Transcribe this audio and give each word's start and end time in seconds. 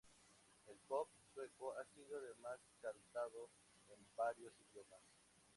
El 0.65 0.79
pop 0.87 1.09
sueco 1.33 1.75
ha 1.77 1.85
sido 1.93 2.17
además 2.17 2.59
cantado 2.81 3.51
en 3.89 4.03
varios 4.15 4.53
idiomas. 4.59 5.03